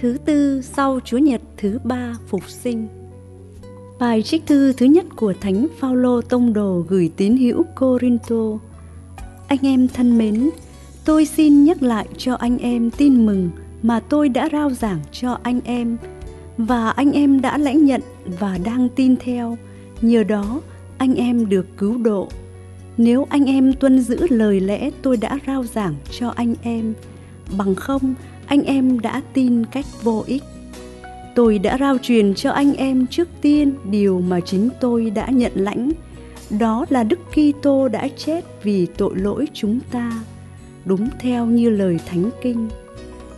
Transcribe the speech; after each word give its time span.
thứ 0.00 0.18
tư 0.24 0.62
sau 0.62 1.00
Chúa 1.04 1.18
Nhật 1.18 1.40
thứ 1.56 1.78
ba 1.84 2.14
phục 2.28 2.48
sinh. 2.48 2.88
Bài 3.98 4.22
trích 4.22 4.46
thư 4.46 4.72
thứ 4.72 4.86
nhất 4.86 5.06
của 5.16 5.34
Thánh 5.40 5.66
Phaolô 5.78 6.20
Tông 6.20 6.52
Đồ 6.52 6.84
gửi 6.88 7.10
tín 7.16 7.36
hữu 7.36 7.62
Corinto. 7.80 8.58
Anh 9.48 9.58
em 9.62 9.88
thân 9.88 10.18
mến, 10.18 10.50
tôi 11.04 11.24
xin 11.24 11.64
nhắc 11.64 11.82
lại 11.82 12.08
cho 12.18 12.34
anh 12.34 12.58
em 12.58 12.90
tin 12.90 13.26
mừng 13.26 13.50
mà 13.82 14.00
tôi 14.00 14.28
đã 14.28 14.48
rao 14.52 14.70
giảng 14.70 15.00
cho 15.12 15.38
anh 15.42 15.60
em 15.64 15.96
và 16.58 16.90
anh 16.90 17.12
em 17.12 17.40
đã 17.40 17.58
lãnh 17.58 17.84
nhận 17.84 18.00
và 18.40 18.58
đang 18.64 18.88
tin 18.88 19.16
theo. 19.16 19.58
Nhờ 20.02 20.24
đó, 20.24 20.60
anh 20.98 21.14
em 21.14 21.48
được 21.48 21.66
cứu 21.76 21.98
độ. 21.98 22.28
Nếu 22.96 23.26
anh 23.30 23.44
em 23.44 23.72
tuân 23.72 24.00
giữ 24.00 24.26
lời 24.30 24.60
lẽ 24.60 24.90
tôi 25.02 25.16
đã 25.16 25.38
rao 25.46 25.64
giảng 25.64 25.94
cho 26.10 26.32
anh 26.36 26.54
em, 26.62 26.94
bằng 27.58 27.74
không 27.74 28.14
anh 28.50 28.62
em 28.62 29.00
đã 29.00 29.22
tin 29.32 29.66
cách 29.66 29.84
vô 30.02 30.24
ích. 30.26 30.42
Tôi 31.34 31.58
đã 31.58 31.76
rao 31.80 31.98
truyền 31.98 32.34
cho 32.34 32.50
anh 32.50 32.74
em 32.74 33.06
trước 33.06 33.28
tiên 33.40 33.74
điều 33.90 34.20
mà 34.20 34.40
chính 34.40 34.68
tôi 34.80 35.10
đã 35.10 35.26
nhận 35.26 35.52
lãnh. 35.54 35.92
Đó 36.60 36.86
là 36.88 37.04
đức 37.04 37.18
kitô 37.30 37.88
đã 37.88 38.08
chết 38.16 38.44
vì 38.62 38.86
tội 38.86 39.16
lỗi 39.16 39.48
chúng 39.52 39.80
ta, 39.92 40.12
đúng 40.84 41.08
theo 41.20 41.46
như 41.46 41.70
lời 41.70 41.98
thánh 42.06 42.30
kinh. 42.42 42.68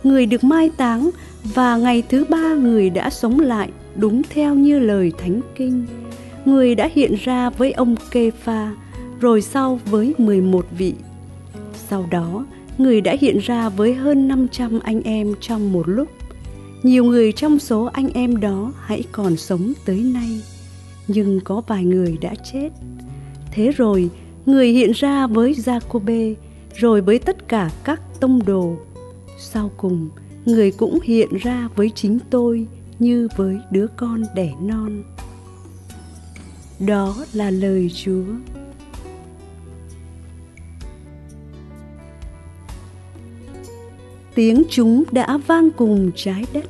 Người 0.03 0.25
được 0.25 0.43
mai 0.43 0.69
táng 0.77 1.09
và 1.43 1.77
ngày 1.77 2.03
thứ 2.09 2.25
ba 2.29 2.53
người 2.53 2.89
đã 2.89 3.09
sống 3.09 3.39
lại, 3.39 3.69
đúng 3.95 4.21
theo 4.29 4.55
như 4.55 4.79
lời 4.79 5.11
thánh 5.17 5.41
kinh. 5.55 5.85
Người 6.45 6.75
đã 6.75 6.89
hiện 6.93 7.15
ra 7.23 7.49
với 7.49 7.71
ông 7.71 7.95
kê 8.11 8.31
pha 8.31 8.71
rồi 9.19 9.41
sau 9.41 9.79
với 9.85 10.13
11 10.17 10.65
vị. 10.77 10.93
Sau 11.89 12.05
đó 12.11 12.45
người 12.77 13.01
đã 13.01 13.15
hiện 13.21 13.37
ra 13.37 13.69
với 13.69 13.93
hơn 13.93 14.27
500 14.27 14.79
anh 14.83 15.01
em 15.01 15.33
trong 15.41 15.73
một 15.73 15.87
lúc. 15.87 16.07
Nhiều 16.83 17.03
người 17.03 17.31
trong 17.31 17.59
số 17.59 17.83
anh 17.83 18.09
em 18.13 18.39
đó 18.39 18.73
hãy 18.79 19.03
còn 19.11 19.37
sống 19.37 19.73
tới 19.85 19.99
nay, 19.99 20.41
nhưng 21.07 21.39
có 21.41 21.61
vài 21.67 21.83
người 21.83 22.17
đã 22.21 22.35
chết. 22.53 22.69
Thế 23.51 23.71
rồi, 23.71 24.09
người 24.45 24.71
hiện 24.71 24.91
ra 24.91 25.27
với 25.27 25.53
Jacobe, 25.53 26.35
rồi 26.75 27.01
với 27.01 27.19
tất 27.19 27.47
cả 27.47 27.71
các 27.83 28.01
tông 28.19 28.45
đồ. 28.45 28.75
Sau 29.37 29.71
cùng, 29.77 30.09
người 30.45 30.71
cũng 30.71 30.99
hiện 31.03 31.29
ra 31.37 31.69
với 31.75 31.91
chính 31.95 32.19
tôi 32.29 32.67
như 32.99 33.27
với 33.37 33.59
đứa 33.71 33.87
con 33.95 34.23
đẻ 34.35 34.53
non. 34.61 35.03
Đó 36.79 37.15
là 37.33 37.49
lời 37.49 37.91
Chúa. 37.95 38.23
Tiếng 44.35 44.63
chúng 44.69 45.03
đã 45.11 45.37
vang 45.37 45.71
cùng 45.71 46.11
trái 46.15 46.45
đất. 46.53 46.65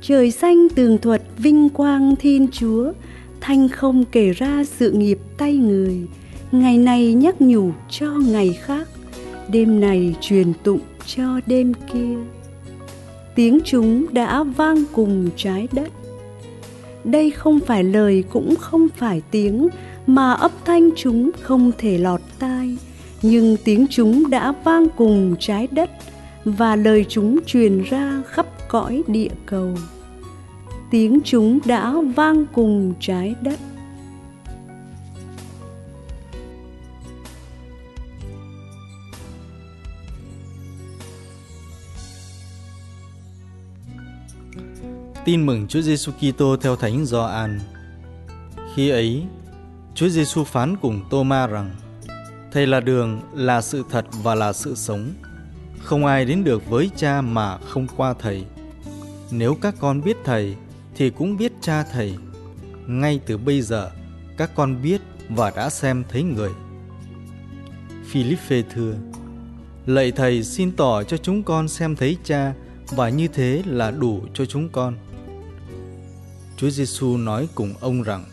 Trời 0.00 0.30
xanh 0.30 0.68
tường 0.68 0.98
thuật 0.98 1.22
vinh 1.38 1.68
quang 1.68 2.16
thiên 2.16 2.48
chúa, 2.52 2.92
thanh 3.40 3.68
không 3.68 4.04
kể 4.04 4.30
ra 4.32 4.64
sự 4.64 4.90
nghiệp 4.90 5.18
tay 5.38 5.56
người. 5.56 5.96
Ngày 6.52 6.78
này 6.78 7.14
nhắc 7.14 7.40
nhủ 7.40 7.70
cho 7.90 8.10
ngày 8.10 8.58
khác, 8.62 8.88
đêm 9.48 9.80
này 9.80 10.14
truyền 10.20 10.52
tụng 10.62 10.80
cho 11.06 11.40
đêm 11.46 11.72
kia. 11.92 12.16
Tiếng 13.34 13.58
chúng 13.64 14.06
đã 14.12 14.42
vang 14.42 14.84
cùng 14.92 15.28
trái 15.36 15.68
đất. 15.72 15.88
Đây 17.04 17.30
không 17.30 17.60
phải 17.60 17.84
lời 17.84 18.24
cũng 18.30 18.54
không 18.56 18.88
phải 18.96 19.22
tiếng, 19.30 19.68
mà 20.06 20.32
âm 20.32 20.50
thanh 20.64 20.90
chúng 20.96 21.30
không 21.40 21.72
thể 21.78 21.98
lọt 21.98 22.20
tai, 22.38 22.76
nhưng 23.22 23.56
tiếng 23.64 23.86
chúng 23.90 24.30
đã 24.30 24.54
vang 24.64 24.86
cùng 24.96 25.36
trái 25.38 25.68
đất 25.70 25.90
và 26.44 26.76
lời 26.76 27.06
chúng 27.08 27.38
truyền 27.46 27.82
ra 27.82 28.22
khắp 28.26 28.46
cõi 28.68 29.02
địa 29.06 29.30
cầu 29.46 29.76
tiếng 30.90 31.20
chúng 31.24 31.58
đã 31.64 31.94
vang 32.16 32.44
cùng 32.52 32.94
trái 33.00 33.34
đất 33.42 33.58
Tin 45.24 45.46
mừng 45.46 45.66
Chúa 45.68 45.80
Giêsu 45.80 46.12
Kitô 46.12 46.56
theo 46.56 46.76
Thánh 46.76 47.06
Gioan. 47.06 47.60
Khi 48.74 48.90
ấy, 48.90 49.22
Chúa 49.94 50.08
Giêsu 50.08 50.44
phán 50.44 50.76
cùng 50.76 51.00
Tô-ma 51.10 51.46
rằng: 51.46 51.70
Thầy 52.52 52.66
là 52.66 52.80
đường, 52.80 53.20
là 53.34 53.60
sự 53.60 53.84
thật 53.90 54.06
và 54.22 54.34
là 54.34 54.52
sự 54.52 54.74
sống. 54.74 55.10
Không 55.82 56.06
ai 56.06 56.24
đến 56.24 56.44
được 56.44 56.70
với 56.70 56.90
cha 56.96 57.20
mà 57.20 57.58
không 57.58 57.86
qua 57.96 58.14
thầy. 58.18 58.44
Nếu 59.30 59.54
các 59.60 59.74
con 59.80 60.00
biết 60.00 60.16
thầy 60.24 60.56
thì 60.94 61.10
cũng 61.10 61.36
biết 61.36 61.52
cha 61.60 61.82
thầy. 61.82 62.14
Ngay 62.86 63.20
từ 63.26 63.38
bây 63.38 63.62
giờ 63.62 63.90
các 64.36 64.50
con 64.54 64.82
biết 64.82 65.00
và 65.28 65.52
đã 65.56 65.70
xem 65.70 66.04
thấy 66.08 66.22
người. 66.22 66.50
Philip 68.10 68.38
thưa: 68.74 68.94
Lạy 69.86 70.12
thầy 70.12 70.42
xin 70.42 70.72
tỏ 70.72 71.02
cho 71.02 71.16
chúng 71.16 71.42
con 71.42 71.68
xem 71.68 71.96
thấy 71.96 72.16
cha 72.24 72.54
và 72.90 73.08
như 73.08 73.28
thế 73.28 73.62
là 73.66 73.90
đủ 73.90 74.20
cho 74.34 74.44
chúng 74.44 74.68
con. 74.68 74.96
Chúa 76.56 76.70
Giêsu 76.70 77.16
nói 77.16 77.48
cùng 77.54 77.74
ông 77.80 78.02
rằng: 78.02 78.24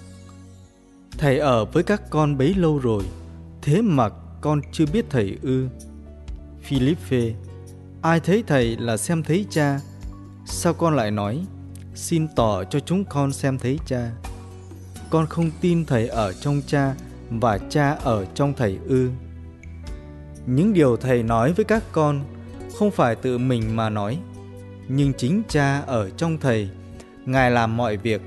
Thầy 1.17 1.39
ở 1.39 1.65
với 1.65 1.83
các 1.83 2.09
con 2.09 2.37
bấy 2.37 2.53
lâu 2.53 2.79
rồi, 2.79 3.03
thế 3.61 3.81
mà 3.81 4.09
con 4.41 4.61
chưa 4.71 4.85
biết 4.93 5.05
thầy 5.09 5.37
ư? 5.41 5.67
Philippe, 6.69 7.33
ai 8.01 8.19
thấy 8.19 8.43
thầy 8.47 8.77
là 8.77 8.97
xem 8.97 9.23
thấy 9.23 9.45
cha, 9.49 9.79
sao 10.45 10.73
con 10.73 10.95
lại 10.95 11.11
nói, 11.11 11.45
xin 11.95 12.27
tỏ 12.35 12.63
cho 12.63 12.79
chúng 12.79 13.05
con 13.05 13.33
xem 13.33 13.57
thấy 13.57 13.79
cha. 13.85 14.11
Con 15.09 15.25
không 15.25 15.51
tin 15.61 15.85
thầy 15.85 16.07
ở 16.07 16.33
trong 16.33 16.61
cha 16.67 16.95
và 17.29 17.57
cha 17.69 17.91
ở 17.91 18.25
trong 18.25 18.53
thầy 18.53 18.77
ư. 18.87 19.09
Những 20.45 20.73
điều 20.73 20.97
thầy 20.97 21.23
nói 21.23 21.53
với 21.53 21.65
các 21.65 21.83
con 21.91 22.21
không 22.79 22.91
phải 22.91 23.15
tự 23.15 23.37
mình 23.37 23.75
mà 23.75 23.89
nói, 23.89 24.19
nhưng 24.87 25.13
chính 25.13 25.41
cha 25.49 25.81
ở 25.81 26.09
trong 26.09 26.37
thầy, 26.37 26.69
Ngài 27.25 27.51
làm 27.51 27.77
mọi 27.77 27.97
việc. 27.97 28.21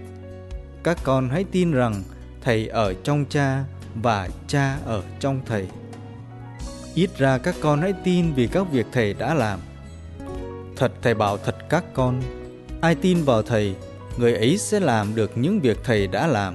Các 0.83 0.99
con 1.03 1.29
hãy 1.29 1.45
tin 1.45 1.73
rằng 1.73 2.03
thầy 2.41 2.69
ở 2.69 2.95
trong 2.95 3.25
cha 3.29 3.65
và 4.03 4.29
cha 4.49 4.79
ở 4.85 5.03
trong 5.21 5.41
thầy. 5.47 5.69
Ít 6.95 7.11
ra 7.19 7.39
các 7.39 7.55
con 7.61 7.81
hãy 7.81 7.93
tin 8.05 8.33
vì 8.33 8.47
các 8.47 8.67
việc 8.73 8.87
thầy 8.93 9.15
đã 9.15 9.35
làm. 9.35 9.61
Thật 10.77 10.93
thầy 11.03 11.15
bảo 11.15 11.39
thật 11.39 11.57
các 11.69 11.85
con, 11.95 12.23
ai 12.81 12.95
tin 12.95 13.25
vào 13.25 13.43
thầy, 13.43 13.75
người 14.17 14.35
ấy 14.35 14.59
sẽ 14.59 14.81
làm 14.81 15.15
được 15.15 15.31
những 15.39 15.61
việc 15.61 15.79
thầy 15.85 16.07
đã 16.07 16.27
làm. 16.27 16.55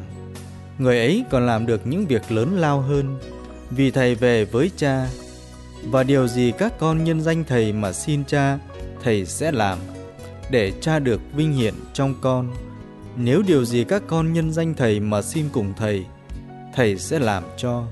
Người 0.78 1.00
ấy 1.00 1.24
còn 1.30 1.46
làm 1.46 1.66
được 1.66 1.88
những 1.88 2.06
việc 2.06 2.32
lớn 2.32 2.58
lao 2.58 2.82
hơn, 2.82 3.20
vì 3.70 3.92
thầy 3.92 4.16
về 4.16 4.46
với 4.46 4.72
cha. 4.78 5.08
Và 5.84 6.04
điều 6.04 6.28
gì 6.28 6.52
các 6.58 6.74
con 6.80 7.04
nhân 7.04 7.22
danh 7.22 7.44
thầy 7.44 7.74
mà 7.74 7.92
xin 7.92 8.26
cha, 8.26 8.60
thầy 9.04 9.26
sẽ 9.26 9.52
làm, 9.52 9.78
để 10.52 10.72
cha 10.82 11.00
được 11.00 11.22
vinh 11.36 11.54
hiển 11.54 11.74
trong 11.94 12.16
con. 12.22 12.56
Nếu 13.16 13.42
điều 13.48 13.66
gì 13.66 13.84
các 13.84 14.04
con 14.08 14.34
nhân 14.34 14.54
danh 14.54 14.74
thầy 14.74 15.00
mà 15.00 15.22
xin 15.22 15.50
cùng 15.52 15.74
thầy, 15.78 16.06
thầy 16.76 16.98
sẽ 16.98 17.20
làm 17.20 17.44
cho 17.58 17.84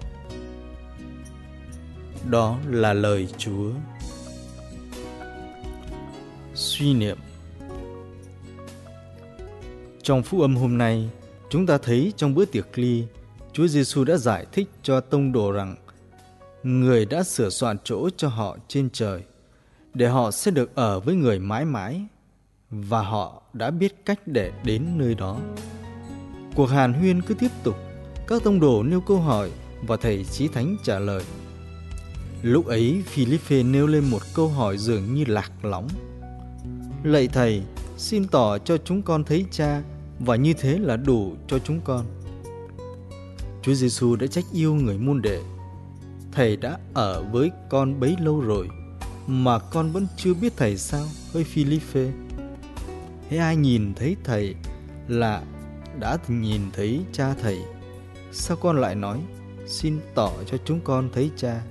đó 2.29 2.57
là 2.69 2.93
lời 2.93 3.27
Chúa. 3.37 3.71
Suy 6.53 6.93
niệm 6.93 7.17
Trong 10.03 10.23
phúc 10.23 10.41
âm 10.41 10.55
hôm 10.55 10.77
nay, 10.77 11.09
chúng 11.49 11.65
ta 11.65 11.77
thấy 11.77 12.13
trong 12.17 12.35
bữa 12.35 12.45
tiệc 12.45 12.67
ly, 12.75 13.03
Chúa 13.53 13.67
Giêsu 13.67 14.03
đã 14.03 14.17
giải 14.17 14.45
thích 14.51 14.69
cho 14.83 14.99
tông 14.99 15.31
đồ 15.31 15.51
rằng 15.51 15.75
người 16.63 17.05
đã 17.05 17.23
sửa 17.23 17.49
soạn 17.49 17.77
chỗ 17.83 18.09
cho 18.17 18.27
họ 18.27 18.57
trên 18.67 18.89
trời 18.89 19.21
để 19.93 20.07
họ 20.07 20.31
sẽ 20.31 20.51
được 20.51 20.75
ở 20.75 20.99
với 20.99 21.15
người 21.15 21.39
mãi 21.39 21.65
mãi 21.65 22.05
và 22.69 23.01
họ 23.01 23.41
đã 23.53 23.71
biết 23.71 24.05
cách 24.05 24.19
để 24.25 24.51
đến 24.63 24.97
nơi 24.97 25.15
đó. 25.15 25.39
Cuộc 26.55 26.65
hàn 26.65 26.93
huyên 26.93 27.21
cứ 27.21 27.33
tiếp 27.33 27.51
tục, 27.63 27.75
các 28.27 28.43
tông 28.43 28.59
đồ 28.59 28.83
nêu 28.83 29.01
câu 29.01 29.19
hỏi 29.19 29.51
và 29.87 29.97
thầy 29.97 30.23
chí 30.23 30.47
thánh 30.47 30.77
trả 30.83 30.99
lời. 30.99 31.23
Lúc 32.41 32.65
ấy 32.65 33.03
Philippe 33.05 33.63
nêu 33.63 33.87
lên 33.87 34.03
một 34.11 34.21
câu 34.33 34.47
hỏi 34.47 34.77
dường 34.77 35.13
như 35.13 35.23
lạc 35.27 35.51
lõng. 35.65 35.87
Lạy 37.03 37.27
thầy, 37.27 37.61
xin 37.97 38.27
tỏ 38.27 38.57
cho 38.57 38.77
chúng 38.77 39.01
con 39.01 39.23
thấy 39.23 39.45
cha 39.51 39.81
và 40.19 40.35
như 40.35 40.53
thế 40.53 40.79
là 40.79 40.97
đủ 40.97 41.35
cho 41.47 41.59
chúng 41.59 41.81
con. 41.81 42.05
Chúa 43.61 43.73
Giêsu 43.73 44.15
đã 44.15 44.27
trách 44.27 44.45
yêu 44.53 44.75
người 44.75 44.97
môn 44.97 45.21
đệ. 45.21 45.41
Thầy 46.31 46.57
đã 46.57 46.77
ở 46.93 47.23
với 47.31 47.51
con 47.69 47.99
bấy 47.99 48.15
lâu 48.21 48.41
rồi 48.41 48.67
mà 49.27 49.59
con 49.59 49.91
vẫn 49.91 50.07
chưa 50.17 50.33
biết 50.33 50.53
thầy 50.57 50.77
sao? 50.77 51.05
Hỡi 51.33 51.43
Philippe. 51.43 52.11
Thế 53.29 53.37
ai 53.37 53.55
nhìn 53.55 53.93
thấy 53.93 54.15
thầy 54.23 54.55
là 55.07 55.43
đã 55.99 56.17
nhìn 56.27 56.61
thấy 56.73 57.01
cha 57.13 57.33
thầy. 57.41 57.59
Sao 58.31 58.57
con 58.57 58.81
lại 58.81 58.95
nói 58.95 59.19
xin 59.67 59.99
tỏ 60.15 60.31
cho 60.51 60.57
chúng 60.65 60.79
con 60.83 61.09
thấy 61.13 61.29
cha? 61.37 61.61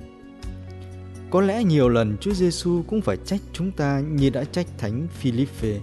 Có 1.34 1.40
lẽ 1.40 1.64
nhiều 1.64 1.88
lần 1.88 2.16
Chúa 2.20 2.32
Giêsu 2.32 2.82
cũng 2.88 3.00
phải 3.00 3.16
trách 3.24 3.40
chúng 3.52 3.72
ta 3.72 4.02
như 4.10 4.30
đã 4.30 4.44
trách 4.44 4.66
Thánh 4.78 5.06
Philippe. 5.18 5.78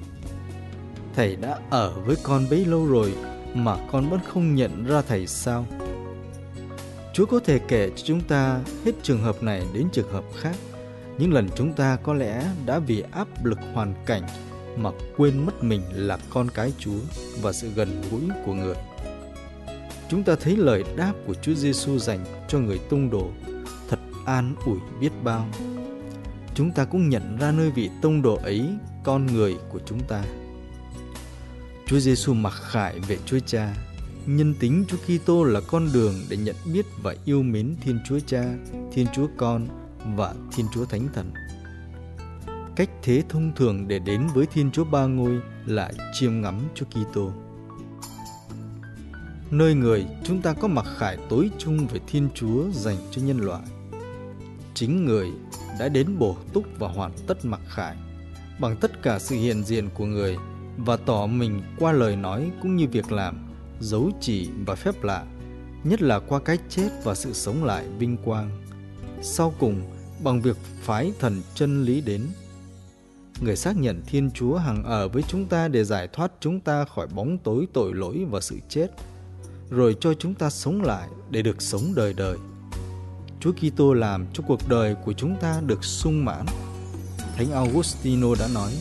Thầy 1.16 1.36
đã 1.36 1.60
ở 1.70 1.94
với 2.06 2.16
con 2.24 2.46
bấy 2.50 2.66
lâu 2.66 2.86
rồi 2.86 3.14
mà 3.54 3.78
con 3.92 4.10
vẫn 4.10 4.20
không 4.28 4.56
nhận 4.56 4.86
ra 4.86 5.02
thầy 5.02 5.28
sao? 5.28 5.66
Chúa 7.14 7.26
có 7.26 7.40
thể 7.40 7.60
kể 7.68 7.90
cho 7.96 8.04
chúng 8.06 8.22
ta 8.22 8.60
hết 8.86 8.92
trường 9.04 9.22
hợp 9.22 9.44
này 9.44 9.64
đến 9.74 9.88
trường 9.92 10.12
hợp 10.12 10.24
khác. 10.40 10.56
Những 11.18 11.34
lần 11.34 11.50
chúng 11.56 11.74
ta 11.74 11.98
có 12.04 12.14
lẽ 12.14 12.52
đã 12.66 12.80
vì 12.80 13.04
áp 13.12 13.46
lực 13.46 13.60
hoàn 13.74 13.94
cảnh 14.06 14.24
mà 14.78 14.90
quên 15.18 15.46
mất 15.46 15.64
mình 15.64 15.82
là 15.94 16.18
con 16.30 16.48
cái 16.54 16.74
Chúa 16.78 17.00
và 17.42 17.54
sự 17.54 17.70
gần 17.76 18.02
gũi 18.12 18.22
của 18.46 18.54
người. 18.54 18.76
Chúng 20.10 20.24
ta 20.24 20.36
thấy 20.36 20.58
lời 20.58 20.84
đáp 20.96 21.14
của 21.28 21.34
Chúa 21.34 21.54
Giêsu 21.54 21.98
dành 21.98 22.26
cho 22.48 22.60
người 22.60 22.80
tung 22.90 23.10
đồ 23.10 23.32
an 24.26 24.56
ủi 24.66 24.78
biết 25.00 25.12
bao. 25.24 25.48
Chúng 26.56 26.72
ta 26.72 26.86
cũng 26.86 27.10
nhận 27.10 27.38
ra 27.40 27.52
nơi 27.52 27.72
vị 27.72 27.90
tông 28.02 28.22
đồ 28.22 28.36
ấy 28.36 28.70
con 29.04 29.26
người 29.26 29.58
của 29.70 29.80
chúng 29.86 30.00
ta. 30.08 30.24
Chúa 31.88 32.00
Giêsu 32.00 32.34
mặc 32.34 32.54
khải 32.54 33.00
về 33.00 33.18
Chúa 33.26 33.40
Cha, 33.40 33.74
nhân 34.26 34.54
tính 34.60 34.86
Chúa 34.88 34.98
Kitô 34.98 35.44
là 35.44 35.62
con 35.68 35.90
đường 35.94 36.14
để 36.30 36.38
nhận 36.38 36.56
biết 36.74 36.86
và 37.04 37.16
yêu 37.26 37.44
mến 37.44 37.76
Thiên 37.82 38.00
Chúa 38.08 38.20
Cha, 38.20 38.44
Thiên 38.92 39.08
Chúa 39.16 39.28
Con 39.38 39.68
và 40.16 40.34
Thiên 40.56 40.66
Chúa 40.74 40.86
Thánh 40.86 41.08
Thần. 41.14 41.32
Cách 42.76 42.90
thế 43.04 43.24
thông 43.30 43.52
thường 43.56 43.88
để 43.88 44.00
đến 44.00 44.28
với 44.34 44.46
Thiên 44.46 44.72
Chúa 44.72 44.84
Ba 44.84 45.06
Ngôi 45.06 45.40
là 45.66 45.92
chiêm 46.14 46.42
ngắm 46.42 46.60
Chúa 46.76 46.86
Kitô. 46.86 47.32
Nơi 49.52 49.74
người, 49.74 50.06
chúng 50.24 50.42
ta 50.42 50.54
có 50.54 50.68
mặc 50.68 50.86
khải 50.98 51.18
tối 51.30 51.50
chung 51.58 51.88
về 51.88 52.00
Thiên 52.08 52.30
Chúa 52.36 52.70
dành 52.72 52.98
cho 53.12 53.22
nhân 53.22 53.40
loại. 53.40 53.62
Chính 54.82 55.06
người 55.06 55.32
đã 55.80 55.90
đến 55.90 56.20
bổ 56.20 56.38
túc 56.54 56.64
và 56.80 56.88
hoàn 56.88 57.12
tất 57.28 57.46
mặc 57.46 57.62
khải 57.68 57.96
bằng 58.60 58.78
tất 58.82 59.02
cả 59.02 59.20
sự 59.20 59.36
hiện 59.36 59.64
diện 59.64 59.90
của 59.94 60.06
người 60.06 60.38
và 60.78 60.98
tỏ 60.98 61.28
mình 61.28 61.62
qua 61.80 61.92
lời 61.92 62.16
nói 62.16 62.52
cũng 62.62 62.76
như 62.76 62.88
việc 62.88 63.12
làm, 63.12 63.50
dấu 63.80 64.12
chỉ 64.22 64.50
và 64.66 64.76
phép 64.76 65.04
lạ, 65.04 65.26
nhất 65.84 66.02
là 66.02 66.20
qua 66.20 66.40
cái 66.40 66.58
chết 66.70 66.90
và 67.04 67.16
sự 67.16 67.34
sống 67.34 67.64
lại 67.64 67.86
vinh 67.98 68.18
quang. 68.18 68.64
Sau 69.22 69.54
cùng, 69.60 69.82
bằng 70.24 70.42
việc 70.42 70.58
phái 70.82 71.12
thần 71.20 71.42
chân 71.56 71.84
lý 71.84 72.02
đến. 72.02 72.28
Người 73.42 73.56
xác 73.56 73.78
nhận 73.78 74.02
Thiên 74.08 74.32
Chúa 74.32 74.58
hằng 74.58 74.84
ở 74.84 75.08
với 75.08 75.24
chúng 75.28 75.46
ta 75.46 75.68
để 75.68 75.84
giải 75.84 76.08
thoát 76.08 76.32
chúng 76.40 76.60
ta 76.60 76.86
khỏi 76.86 77.08
bóng 77.08 77.38
tối 77.38 77.68
tội 77.74 77.94
lỗi 77.94 78.26
và 78.30 78.42
sự 78.42 78.60
chết, 78.70 78.88
rồi 79.70 79.96
cho 80.00 80.14
chúng 80.14 80.34
ta 80.34 80.50
sống 80.50 80.82
lại 80.82 81.10
để 81.30 81.42
được 81.42 81.62
sống 81.62 81.94
đời 81.96 82.14
đời. 82.14 82.38
Chúa 83.42 83.52
Kitô 83.52 83.94
làm 83.94 84.26
cho 84.34 84.44
cuộc 84.48 84.70
đời 84.70 84.96
của 85.06 85.14
chúng 85.14 85.36
ta 85.42 85.62
được 85.66 85.84
sung 85.84 86.26
mãn. 86.26 86.46
Thánh 87.38 87.52
Augustino 87.52 88.28
đã 88.40 88.48
nói, 88.54 88.72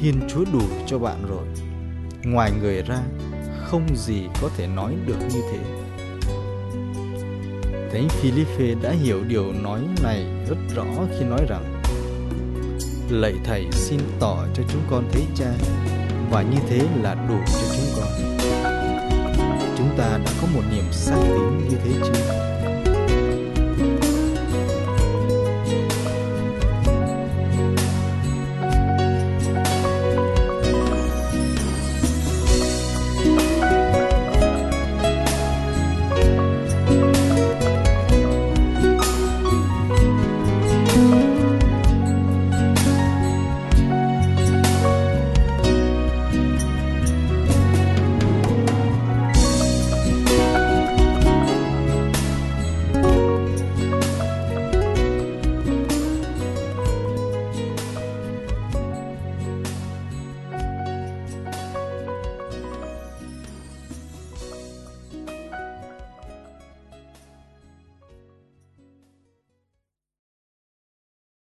Thiên 0.00 0.20
Chúa 0.28 0.44
đủ 0.52 0.62
cho 0.86 0.98
bạn 0.98 1.26
rồi. 1.28 1.46
Ngoài 2.24 2.52
người 2.60 2.82
ra, 2.82 3.02
không 3.64 3.96
gì 3.96 4.22
có 4.42 4.50
thể 4.56 4.66
nói 4.66 4.94
được 5.06 5.18
như 5.34 5.40
thế. 5.52 5.58
Thánh 7.92 8.08
Philippe 8.08 8.74
đã 8.82 8.90
hiểu 8.90 9.24
điều 9.24 9.52
nói 9.52 9.80
này 10.02 10.26
rất 10.48 10.58
rõ 10.74 10.84
khi 11.18 11.24
nói 11.24 11.46
rằng 11.48 11.82
Lạy 13.10 13.34
Thầy 13.44 13.66
xin 13.72 14.00
tỏ 14.20 14.44
cho 14.54 14.62
chúng 14.68 14.82
con 14.90 15.08
thấy 15.12 15.22
cha 15.34 15.52
và 16.30 16.42
như 16.42 16.58
thế 16.68 16.88
là 17.02 17.14
đủ 17.28 17.38
cho 17.46 17.76
chúng 17.76 17.86
con. 17.96 18.38
Chúng 19.78 19.88
ta 19.98 20.18
đã 20.24 20.32
có 20.40 20.48
một 20.54 20.62
niềm 20.70 20.84
xác 20.92 21.16
tín 21.22 21.68
như 21.68 21.76
thế 21.84 21.92
chưa? 22.04 22.47